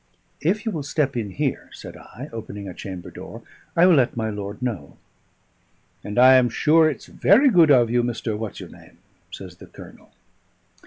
[0.41, 3.43] "If you will step in here," said I, opening a chamber door,
[3.75, 4.97] "I will let my lord know."
[6.03, 8.35] "And I am sure it's very good of you, Mr.
[8.35, 8.97] What's your name,"
[9.29, 10.09] says the Colonel.